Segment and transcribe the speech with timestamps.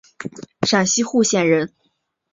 [0.63, 1.71] 陕西户县人。